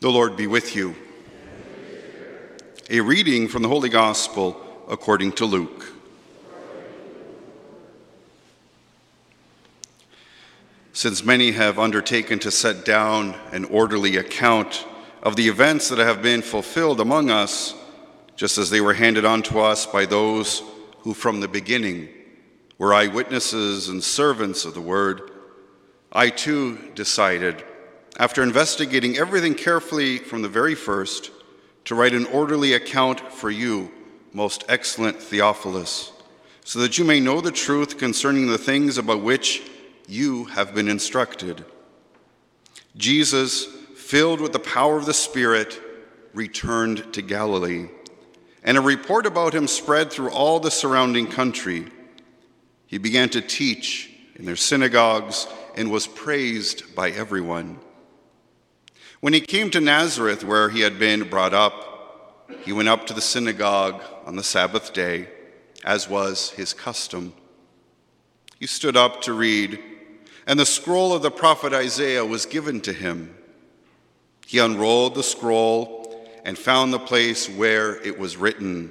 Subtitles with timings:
[0.00, 0.96] The Lord be with you.
[2.88, 4.58] A reading from the Holy Gospel
[4.88, 5.92] according to Luke.
[10.94, 14.86] Since many have undertaken to set down an orderly account
[15.22, 17.74] of the events that have been fulfilled among us,
[18.36, 20.62] just as they were handed on to us by those
[21.00, 22.08] who from the beginning
[22.78, 25.30] were eyewitnesses and servants of the word,
[26.10, 27.62] I too decided,
[28.18, 31.30] after investigating everything carefully from the very first,
[31.84, 33.90] to write an orderly account for you,
[34.32, 36.12] most excellent Theophilus,
[36.64, 39.62] so that you may know the truth concerning the things about which
[40.06, 41.64] you have been instructed.
[42.96, 43.64] Jesus,
[43.96, 45.80] filled with the power of the Spirit,
[46.34, 47.88] returned to Galilee,
[48.62, 51.86] and a report about him spread through all the surrounding country.
[52.86, 57.78] He began to teach in their synagogues and was praised by everyone.
[59.20, 63.14] When he came to Nazareth, where he had been brought up, he went up to
[63.14, 65.28] the synagogue on the Sabbath day,
[65.84, 67.34] as was his custom.
[68.58, 69.78] He stood up to read,
[70.46, 73.34] and the scroll of the prophet Isaiah was given to him.
[74.46, 78.90] He unrolled the scroll and found the place where it was written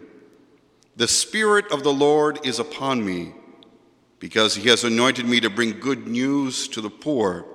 [0.95, 3.33] The Spirit of the Lord is upon me,
[4.19, 7.47] because he has anointed me to bring good news to the poor.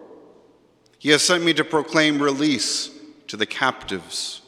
[1.05, 2.89] He has sent me to proclaim release
[3.29, 4.41] to the captives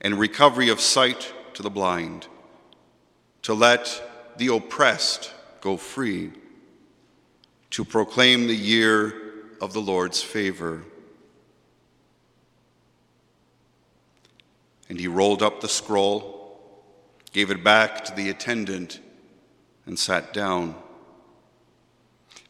[0.00, 2.28] and recovery of sight to the blind,
[3.42, 6.30] to let the oppressed go free,
[7.70, 9.20] to proclaim the year
[9.60, 10.84] of the Lord's favor.
[14.88, 16.70] And he rolled up the scroll,
[17.32, 19.00] gave it back to the attendant,
[19.86, 20.76] and sat down.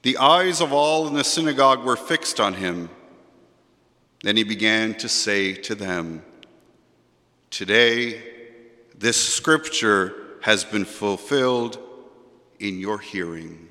[0.03, 2.91] The eyes of all in the synagogue were fixed on him.
[4.27, 6.21] Then he began to say to them,
[7.49, 8.21] Today,
[8.99, 11.79] this scripture has been fulfilled
[12.59, 13.69] in your hearing.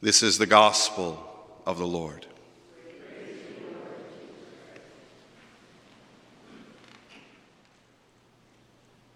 [0.00, 1.22] This is the gospel
[1.64, 2.26] of the Lord.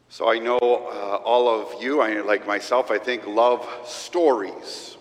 [0.08, 4.96] So I know uh, all of you, I, like myself, I think love stories.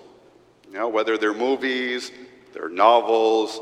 [0.72, 2.14] You know, whether they're movies,
[2.54, 3.60] they're novels,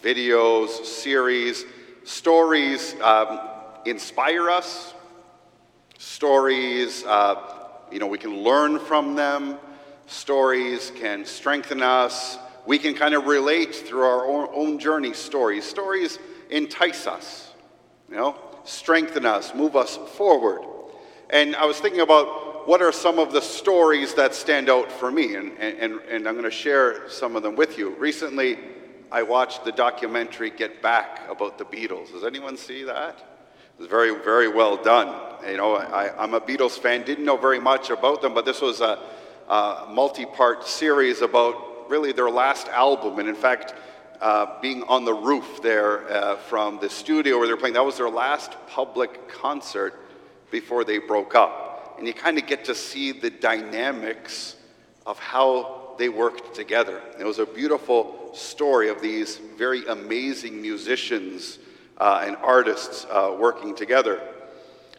[0.00, 1.64] videos, series,
[2.04, 3.40] stories um,
[3.84, 4.94] inspire us.
[5.98, 7.34] Stories, uh,
[7.90, 9.58] you know, we can learn from them.
[10.06, 12.38] Stories can strengthen us.
[12.64, 15.64] We can kind of relate through our own, own journey stories.
[15.64, 16.16] Stories
[16.48, 17.50] entice us,
[18.08, 20.60] you know, strengthen us, move us forward.
[21.28, 25.10] And I was thinking about what are some of the stories that stand out for
[25.10, 27.94] me, and, and, and I'm going to share some of them with you.
[27.94, 28.58] Recently,
[29.10, 32.10] I watched the documentary Get Back about the Beatles.
[32.10, 33.18] Does anyone see that?
[33.18, 35.14] It was very, very well done.
[35.48, 38.60] You know, I, am a Beatles fan, didn't know very much about them, but this
[38.60, 38.98] was a,
[39.48, 43.20] a multi part series about really their last album.
[43.20, 43.74] And in fact,
[44.20, 47.98] uh, being on the roof there uh, from the studio where they're playing, that was
[47.98, 49.94] their last public concert
[50.50, 51.65] before they broke up.
[51.98, 54.56] And you kind of get to see the dynamics
[55.06, 57.00] of how they worked together.
[57.18, 61.58] It was a beautiful story of these very amazing musicians
[61.98, 64.20] uh, and artists uh, working together.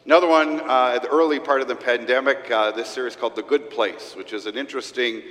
[0.04, 3.42] Another one, uh, at the early part of the pandemic, uh, this series called The
[3.42, 5.22] Good Place, which is an interesting,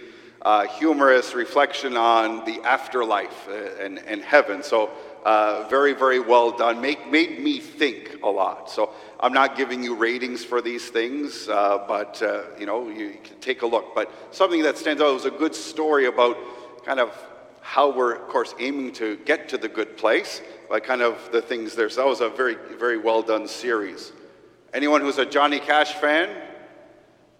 [0.44, 4.62] uh, humorous reflection on the afterlife uh, and, and heaven.
[4.64, 4.92] So
[5.28, 6.80] uh, very, very well done.
[6.80, 8.70] Make, made me think a lot.
[8.70, 13.18] So I'm not giving you ratings for these things, uh, but uh, you know, you,
[13.22, 13.94] can take a look.
[13.94, 16.38] But something that stands out was a good story about
[16.86, 17.12] kind of
[17.60, 21.42] how we're, of course, aiming to get to the good place, but kind of the
[21.42, 21.90] things there.
[21.90, 24.14] So that was a very, very well done series.
[24.74, 26.30] Anyone who's a Johnny Cash fan?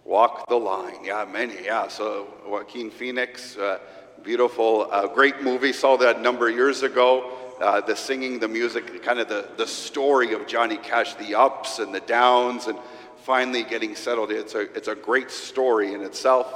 [0.04, 1.06] Walk the line.
[1.06, 1.64] Yeah, many.
[1.64, 1.88] Yeah.
[1.88, 3.78] So Joaquin Phoenix, uh,
[4.22, 5.72] beautiful, uh, great movie.
[5.72, 9.48] Saw that a number of years ago uh, the singing, the music, kind of the,
[9.56, 12.78] the story of Johnny Cash, the ups and the downs, and
[13.18, 14.30] finally getting settled.
[14.30, 16.46] It's a, it's a great story in itself.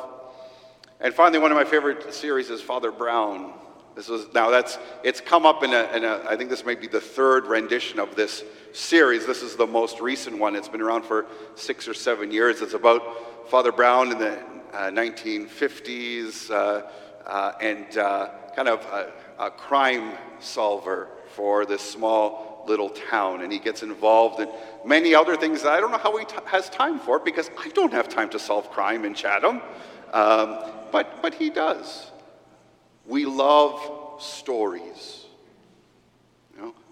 [1.00, 3.54] And finally, one of my favorite series is Father Brown.
[3.94, 6.74] This was now that's it's come up in a, in a I think this may
[6.74, 9.26] be the third rendition of this series.
[9.26, 10.56] This is the most recent one.
[10.56, 11.26] It's been around for
[11.56, 12.62] six or seven years.
[12.62, 14.38] It's about Father Brown in the
[14.72, 16.86] uh, 1950s uh,
[17.26, 23.42] uh, and uh, kind of a crime solver for this small little town.
[23.42, 24.48] And he gets involved in
[24.84, 27.68] many other things that I don't know how he t- has time for because I
[27.68, 29.60] don't have time to solve crime in Chatham.
[30.12, 30.58] Um,
[30.90, 32.10] but, but he does.
[33.06, 35.26] We love stories.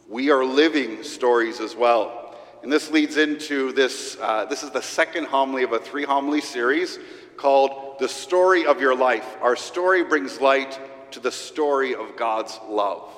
[0.09, 2.35] we are living stories as well.
[2.63, 4.19] And this leads into this.
[4.21, 6.99] Uh, this is the second homily of a three homily series
[7.37, 9.37] called The Story of Your Life.
[9.41, 10.79] Our story brings light
[11.13, 13.09] to the story of God's love.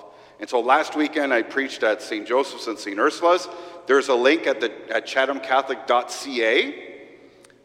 [0.40, 2.26] And so last weekend I preached at St.
[2.26, 2.98] Joseph's and St.
[2.98, 3.48] Ursula's.
[3.86, 6.88] There's a link at, the, at chathamcatholic.ca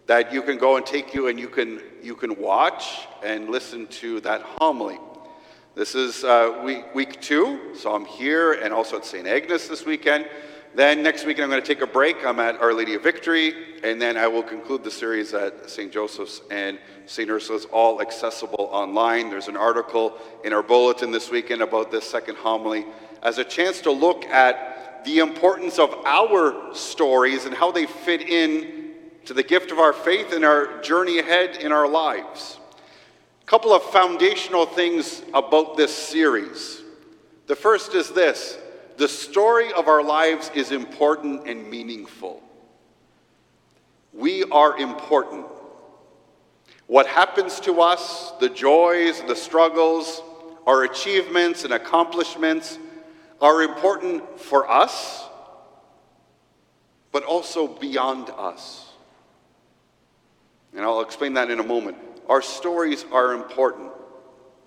[0.07, 3.87] that you can go and take you and you can, you can watch and listen
[3.87, 4.99] to that homily.
[5.75, 9.27] This is uh, week, week two, so I'm here and also at St.
[9.27, 10.27] Agnes this weekend.
[10.77, 12.23] Then next weekend I'm going to take a break.
[12.23, 13.51] I'm at Our Lady of Victory,
[13.83, 15.91] and then I will conclude the series at St.
[15.91, 16.77] Joseph's and
[17.07, 17.27] St.
[17.27, 19.31] Ursula's, all accessible online.
[19.31, 22.85] There's an article in our bulletin this weekend about this second homily
[23.23, 28.21] as a chance to look at the importance of our stories and how they fit
[28.21, 28.91] in
[29.25, 32.59] to the gift of our faith and our journey ahead in our lives.
[33.41, 36.83] A couple of foundational things about this series.
[37.47, 38.59] The first is this
[38.97, 42.41] the story of our lives is important and meaningful.
[44.11, 45.45] We are important.
[46.87, 50.21] What happens to us, the joys, the struggles,
[50.65, 52.79] our achievements and accomplishments
[53.39, 55.25] are important for us,
[57.11, 58.85] but also beyond us.
[60.75, 61.97] And I'll explain that in a moment.
[62.27, 63.91] Our stories are important.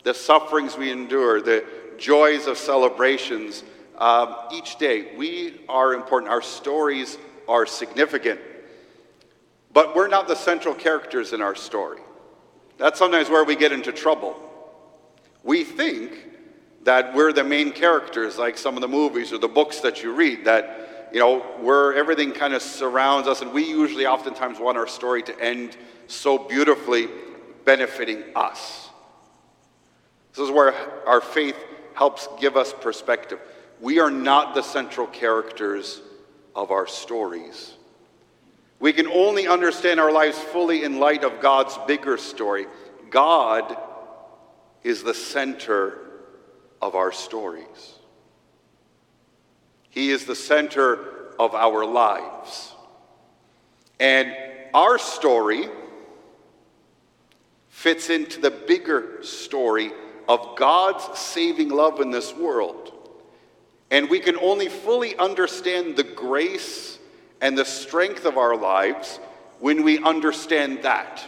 [0.04, 1.64] The sufferings we endure, the
[1.98, 3.64] joys of celebrations,
[4.00, 6.32] um, each day, we are important.
[6.32, 8.40] Our stories are significant.
[9.72, 12.00] But we're not the central characters in our story.
[12.78, 14.36] That's sometimes where we get into trouble.
[15.44, 16.28] We think
[16.84, 20.14] that we're the main characters, like some of the movies or the books that you
[20.14, 24.78] read, that, you know, where everything kind of surrounds us, and we usually oftentimes want
[24.78, 25.76] our story to end
[26.06, 27.08] so beautifully
[27.66, 28.88] benefiting us.
[30.32, 30.74] This is where
[31.06, 31.56] our faith
[31.94, 33.38] helps give us perspective.
[33.80, 36.00] We are not the central characters
[36.54, 37.74] of our stories.
[38.78, 42.66] We can only understand our lives fully in light of God's bigger story.
[43.10, 43.76] God
[44.82, 45.98] is the center
[46.80, 47.94] of our stories.
[49.90, 52.74] He is the center of our lives.
[53.98, 54.34] And
[54.72, 55.68] our story
[57.68, 59.90] fits into the bigger story
[60.28, 62.92] of God's saving love in this world.
[63.90, 66.98] And we can only fully understand the grace
[67.40, 69.18] and the strength of our lives
[69.58, 71.24] when we understand that.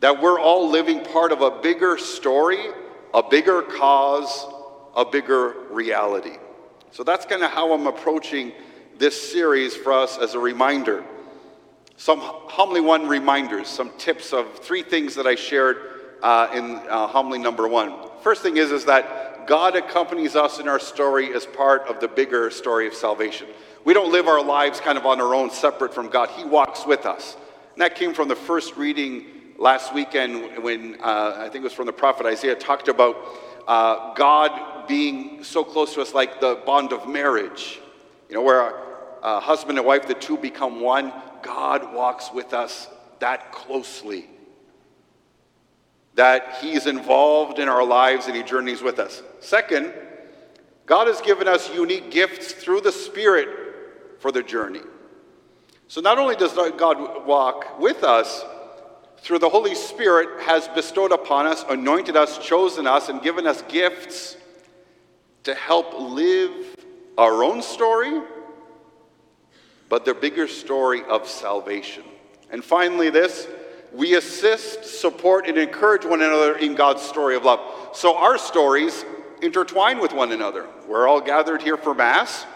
[0.00, 2.64] That we're all living part of a bigger story,
[3.12, 4.46] a bigger cause,
[4.94, 6.36] a bigger reality.
[6.92, 8.52] So that's kind of how I'm approaching
[8.98, 11.04] this series for us as a reminder.
[11.96, 15.78] Some homily one reminders, some tips of three things that I shared
[16.22, 17.94] uh, in uh, homily number one.
[18.22, 22.06] First thing is, is that God accompanies us in our story as part of the
[22.06, 23.46] bigger story of salvation.
[23.82, 26.28] We don't live our lives kind of on our own, separate from God.
[26.28, 27.34] He walks with us.
[27.72, 29.24] And that came from the first reading
[29.56, 33.16] last weekend when uh, I think it was from the prophet Isaiah, talked about
[33.66, 37.80] uh, God being so close to us like the bond of marriage.
[38.28, 38.74] You know, where
[39.22, 41.10] a husband and wife, the two become one.
[41.42, 42.86] God walks with us
[43.20, 44.26] that closely.
[46.18, 49.22] That He's involved in our lives and He journeys with us.
[49.38, 49.94] Second,
[50.84, 53.48] God has given us unique gifts through the Spirit
[54.18, 54.80] for the journey.
[55.86, 58.44] So not only does God walk with us,
[59.20, 63.62] through the Holy Spirit has bestowed upon us, anointed us, chosen us, and given us
[63.68, 64.36] gifts
[65.44, 66.50] to help live
[67.16, 68.20] our own story
[69.88, 72.04] but the bigger story of salvation.
[72.50, 73.46] And finally, this
[73.92, 77.96] we assist, support, and encourage one another in God's story of love.
[77.96, 79.04] So our stories
[79.42, 80.66] intertwine with one another.
[80.86, 82.46] We're all gathered here for Mass.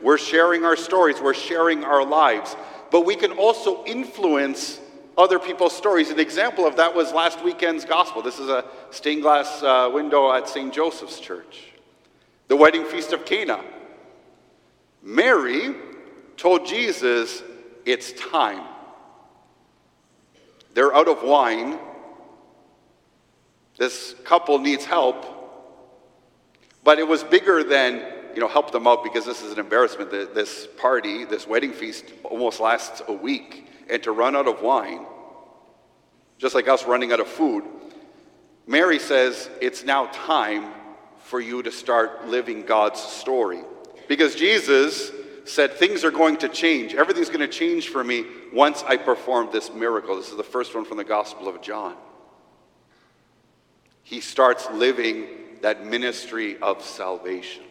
[0.00, 2.56] We're sharing our stories, we're sharing our lives,
[2.90, 4.80] but we can also influence
[5.16, 6.10] other people's stories.
[6.10, 8.22] An example of that was last weekend's gospel.
[8.22, 10.72] This is a stained glass uh, window at St.
[10.72, 11.72] Joseph's Church.
[12.46, 13.64] The wedding feast of Cana.
[15.02, 15.74] Mary
[16.36, 17.42] told Jesus,
[17.84, 18.64] It's time.
[20.78, 21.76] They're out of wine.
[23.78, 25.26] This couple needs help.
[26.84, 27.96] But it was bigger than,
[28.32, 30.12] you know, help them out because this is an embarrassment.
[30.12, 33.66] This party, this wedding feast, almost lasts a week.
[33.90, 35.04] And to run out of wine,
[36.38, 37.64] just like us running out of food,
[38.68, 40.72] Mary says, It's now time
[41.24, 43.62] for you to start living God's story.
[44.06, 45.10] Because Jesus
[45.48, 46.94] said, Things are going to change.
[46.94, 50.16] Everything's going to change for me once I perform this miracle.
[50.16, 51.96] This is the first one from the Gospel of John.
[54.02, 55.26] He starts living
[55.62, 57.64] that ministry of salvation.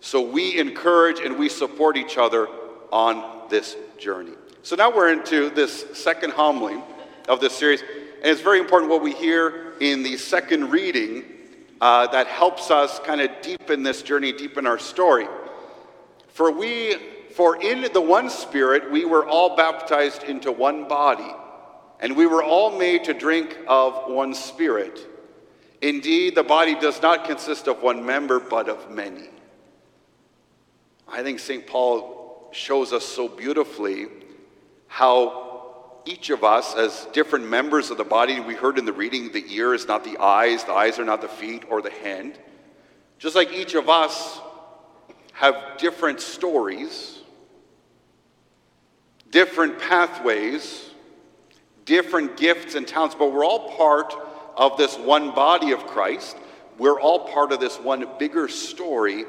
[0.00, 2.48] So we encourage and we support each other
[2.92, 4.34] on this journey.
[4.62, 6.82] So now we're into this second homily
[7.28, 11.24] of this series, and it's very important what we hear in the second reading
[11.80, 15.26] uh, that helps us kind of deepen this journey, deepen our story.
[16.34, 16.96] For we,
[17.30, 21.32] for in the one Spirit we were all baptized into one body,
[22.00, 24.98] and we were all made to drink of one Spirit.
[25.80, 29.28] Indeed, the body does not consist of one member, but of many.
[31.06, 31.68] I think St.
[31.68, 34.08] Paul shows us so beautifully
[34.88, 39.30] how each of us, as different members of the body, we heard in the reading,
[39.30, 42.40] the ear is not the eyes, the eyes are not the feet or the hand.
[43.20, 44.40] Just like each of us
[45.34, 47.18] have different stories,
[49.30, 50.90] different pathways,
[51.84, 54.14] different gifts and talents, but we're all part
[54.56, 56.36] of this one body of Christ.
[56.78, 59.24] We're all part of this one bigger story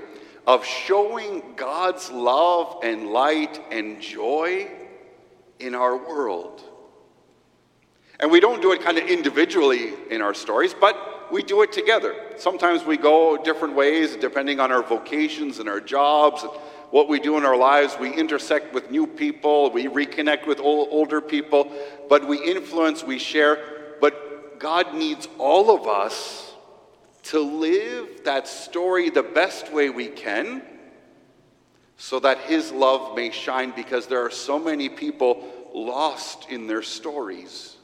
[0.47, 4.69] of showing God's love and light and joy
[5.59, 6.62] in our world.
[8.19, 11.72] And we don't do it kind of individually in our stories, but we do it
[11.72, 12.15] together.
[12.38, 16.51] Sometimes we go different ways depending on our vocations and our jobs and
[16.91, 17.98] what we do in our lives.
[18.00, 21.72] We intersect with new people, we reconnect with old, older people,
[22.10, 23.98] but we influence, we share.
[24.00, 26.53] But God needs all of us
[27.24, 30.62] to live that story the best way we can
[31.98, 36.82] so that his love may shine because there are so many people lost in their
[36.82, 37.75] stories,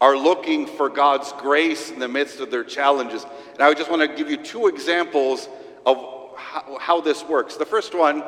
[0.00, 3.24] are looking for God's grace in the midst of their challenges.
[3.52, 5.48] And I just want to give you two examples
[5.84, 5.98] of
[6.36, 7.56] how, how this works.
[7.56, 8.24] The first one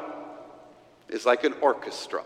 [1.08, 2.24] is like an orchestra.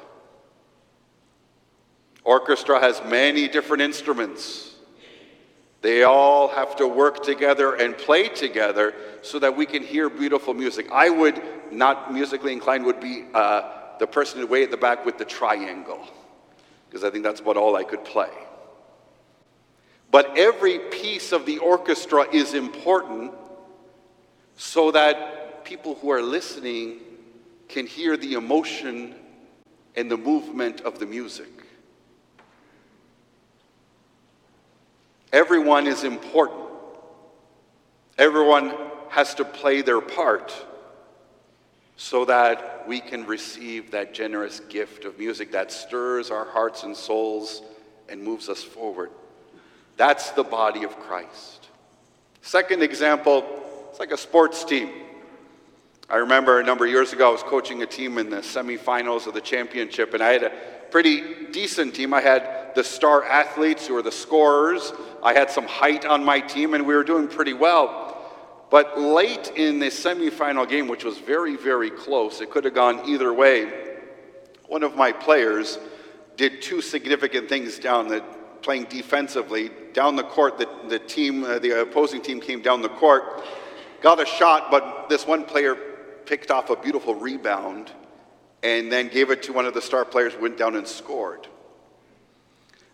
[2.25, 4.75] Orchestra has many different instruments.
[5.83, 10.53] They all have to work together and play together so that we can hear beautiful
[10.55, 10.89] music.
[10.91, 13.63] I would, not musically inclined, would be uh,
[14.01, 16.05] the person way at the back with the triangle,
[16.89, 18.31] because I think that's about all I could play.
[20.11, 23.33] But every piece of the orchestra is important
[24.57, 27.01] so that people who are listening
[27.69, 29.15] can hear the emotion
[29.97, 31.49] and the movement of the music.
[35.33, 36.63] Everyone is important.
[38.17, 38.73] Everyone
[39.11, 40.55] has to play their part
[41.97, 46.97] so that we can receive that generous gift of music that stirs our hearts and
[46.97, 47.63] souls
[48.09, 49.11] and moves us forward.
[49.97, 51.69] That's the body of Christ.
[52.43, 53.45] Second example,
[53.91, 54.91] it's like a sports team.
[56.09, 59.27] I remember a number of years ago, I was coaching a team in the semifinals
[59.27, 60.53] of the championship, and I had a
[60.91, 62.15] pretty decent team.
[62.15, 64.93] I had the star athletes who were the scorers.
[65.23, 68.13] I had some height on my team, and we were doing pretty well.
[68.71, 73.09] But late in the semifinal game, which was very, very close, it could have gone
[73.09, 73.73] either way.
[74.69, 75.79] One of my players
[76.37, 78.23] did two significant things down the
[78.63, 80.59] playing defensively down the court.
[80.59, 83.45] The, the team, uh, the opposing team, came down the court,
[84.03, 85.77] got a shot, but this one player
[86.27, 87.93] picked off a beautiful rebound
[88.63, 91.47] and then gave it to one of the star players, went down and scored.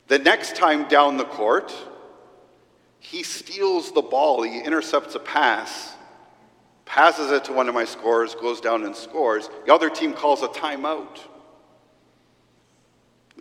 [0.08, 1.72] The next time down the court,
[2.98, 5.94] he steals the ball, he intercepts a pass,
[6.84, 9.48] passes it to one of my scorers, goes down and scores.
[9.66, 11.18] The other team calls a timeout.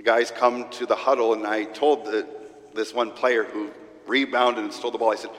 [0.02, 2.28] The guys come to the huddle, and I told the,
[2.74, 3.70] this one player who
[4.08, 5.30] rebounded and stole the ball, I said,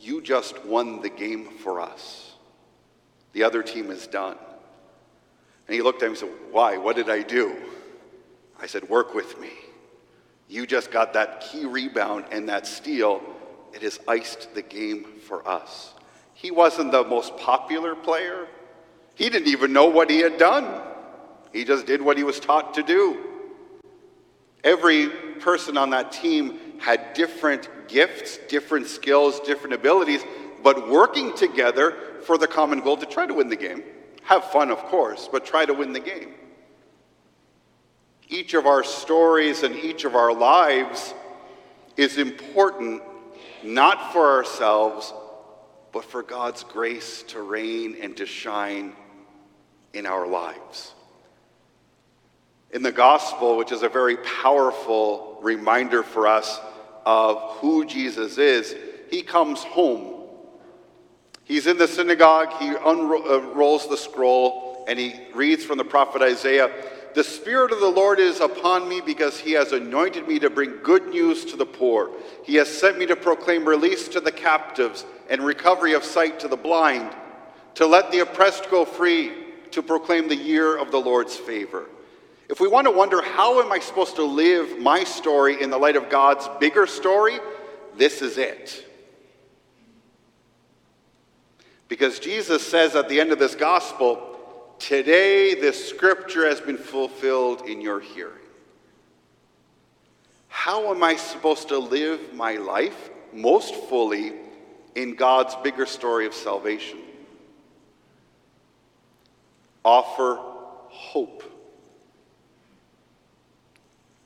[0.00, 2.32] You just won the game for us.
[3.34, 4.38] The other team is done.
[5.68, 6.78] And he looked at me and said, Why?
[6.78, 7.56] What did I do?
[8.58, 9.50] I said, Work with me.
[10.48, 13.20] You just got that key rebound and that steal,
[13.74, 15.92] it has iced the game for us.
[16.32, 18.48] He wasn't the most popular player.
[19.14, 20.80] He didn't even know what he had done.
[21.52, 23.32] He just did what he was taught to do.
[24.64, 25.08] Every
[25.40, 30.22] person on that team had different gifts, different skills, different abilities,
[30.62, 33.84] but working together for the common goal to try to win the game.
[34.22, 36.34] Have fun, of course, but try to win the game.
[38.28, 41.12] Each of our stories and each of our lives
[41.98, 43.02] is important
[43.62, 45.12] not for ourselves,
[45.92, 48.94] but for God's grace to reign and to shine
[49.92, 50.94] in our lives.
[52.74, 56.60] In the gospel, which is a very powerful reminder for us
[57.06, 58.74] of who Jesus is,
[59.10, 60.24] he comes home.
[61.44, 66.20] He's in the synagogue, he unrolls uh, the scroll, and he reads from the prophet
[66.20, 66.70] Isaiah
[67.14, 70.78] the Spirit of the Lord is upon me because he has anointed me to bring
[70.82, 72.10] good news to the poor.
[72.42, 76.48] He has sent me to proclaim release to the captives and recovery of sight to
[76.48, 77.14] the blind,
[77.76, 79.32] to let the oppressed go free,
[79.70, 81.86] to proclaim the year of the Lord's favor.
[82.48, 85.78] If we want to wonder how am I supposed to live my story in the
[85.78, 87.38] light of God's bigger story,
[87.96, 88.84] this is it.
[91.88, 94.30] Because Jesus says at the end of this gospel,
[94.78, 98.34] Today this scripture has been fulfilled in your hearing.
[100.48, 104.32] How am I supposed to live my life most fully
[104.94, 106.98] in God's bigger story of salvation?
[109.84, 110.38] Offer
[110.88, 111.53] hope.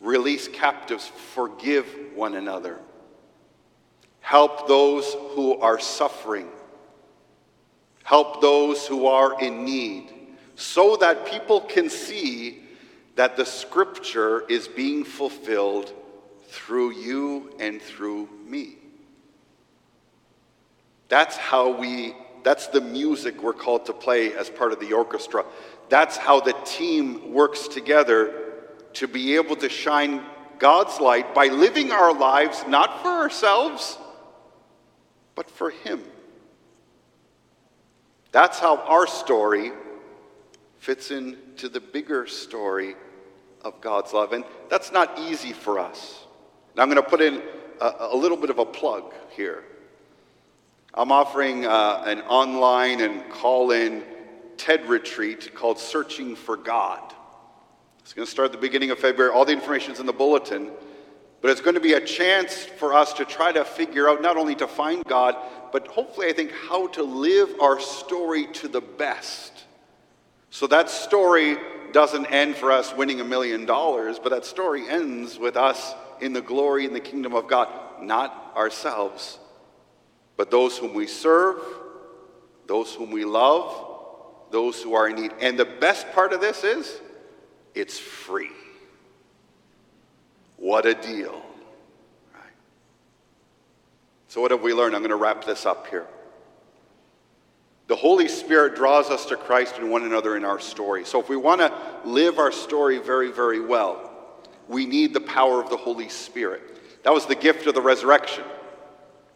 [0.00, 2.78] Release captives, forgive one another.
[4.20, 6.48] Help those who are suffering.
[8.04, 10.12] Help those who are in need
[10.54, 12.62] so that people can see
[13.16, 15.92] that the scripture is being fulfilled
[16.48, 18.76] through you and through me.
[21.08, 22.14] That's how we,
[22.44, 25.44] that's the music we're called to play as part of the orchestra.
[25.88, 28.47] That's how the team works together
[28.98, 30.20] to be able to shine
[30.58, 33.96] God's light by living our lives not for ourselves,
[35.36, 36.02] but for Him.
[38.32, 39.70] That's how our story
[40.78, 42.96] fits into the bigger story
[43.62, 44.32] of God's love.
[44.32, 46.26] And that's not easy for us.
[46.72, 47.40] And I'm going to put in
[47.80, 49.62] a, a little bit of a plug here.
[50.92, 54.02] I'm offering uh, an online and call in
[54.56, 57.14] TED retreat called Searching for God.
[58.08, 59.34] It's going to start at the beginning of February.
[59.34, 60.70] All the information is in the bulletin.
[61.42, 64.38] But it's going to be a chance for us to try to figure out not
[64.38, 65.36] only to find God,
[65.72, 69.52] but hopefully, I think, how to live our story to the best
[70.48, 71.59] so that story
[71.92, 76.33] doesn't end for us winning a million dollars, but that story ends with us in
[76.33, 77.68] the glory in the kingdom of God,
[78.00, 79.38] not ourselves,
[80.38, 81.61] but those whom we serve,
[82.68, 83.70] those whom we love,
[84.50, 85.33] those who are in need.
[85.42, 87.02] And the best part of this is
[87.74, 88.50] it's free.
[90.57, 91.42] What a deal.
[92.35, 92.52] Right?
[94.28, 94.94] So, what have we learned?
[94.94, 96.07] I'm going to wrap this up here.
[97.87, 101.04] The Holy Spirit draws us to Christ and one another in our story.
[101.04, 101.72] So, if we want to
[102.04, 104.11] live our story very, very well,
[104.68, 107.04] we need the power of the Holy Spirit.
[107.04, 108.44] That was the gift of the resurrection.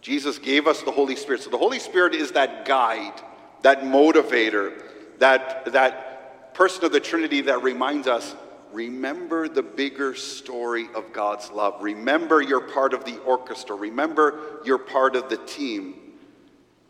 [0.02, 1.42] Jesus gave us the Holy Spirit.
[1.42, 3.22] So, the Holy Spirit is that guide,
[3.62, 4.82] that motivator,
[5.18, 6.11] that, that
[6.54, 8.34] person of the Trinity that reminds us
[8.72, 11.82] remember the bigger story of God's love.
[11.82, 13.76] Remember you're part of the orchestra.
[13.76, 15.94] Remember you're part of the team.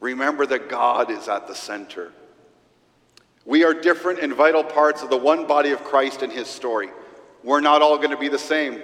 [0.01, 2.12] Remember that God is at the center.
[3.44, 6.90] We are different and vital parts of the one body of Christ and his story.
[7.42, 8.81] We're not all going to be the same.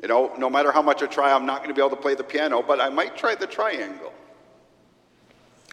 [0.00, 2.02] You know, no matter how much I try, I'm not going to be able to
[2.02, 4.13] play the piano, but I might try the triangle.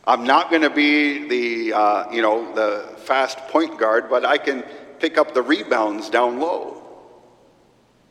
[0.06, 4.38] I'm not going to be the, uh, you know, the fast point guard, but I
[4.38, 4.64] can
[5.00, 6.82] pick up the rebounds down low.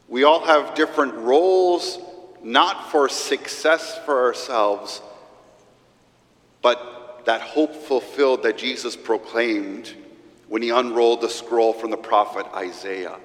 [0.09, 1.98] We all have different roles,
[2.42, 5.03] not for success for ourselves,
[6.62, 9.94] but that hope fulfilled that Jesus proclaimed
[10.48, 13.18] when he unrolled the scroll from the prophet Isaiah.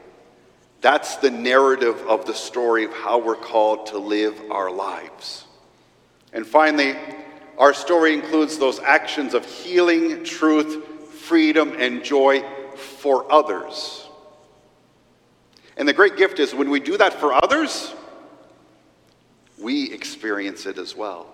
[0.81, 5.45] That's the narrative of the story of how we're called to live our lives.
[6.33, 6.95] And finally,
[7.57, 12.43] our story includes those actions of healing, truth, freedom, and joy
[12.75, 14.07] for others.
[15.77, 17.93] And the great gift is when we do that for others,
[19.57, 21.27] we experience it as well.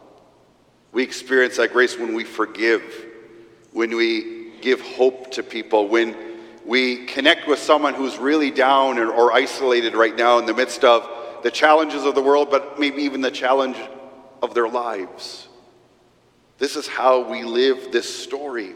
[0.91, 2.81] We experience that grace when we forgive,
[3.71, 6.15] when we give hope to people, when
[6.65, 10.83] we connect with someone who's really down or, or isolated right now in the midst
[10.83, 11.09] of
[11.43, 13.77] the challenges of the world, but maybe even the challenge
[14.41, 15.47] of their lives.
[16.61, 18.75] This is how we live this story.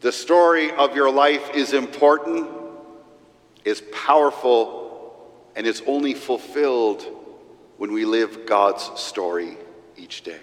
[0.00, 2.50] The story of your life is important,
[3.64, 7.06] is powerful, and is only fulfilled
[7.76, 9.56] when we live God's story
[9.96, 10.40] each day.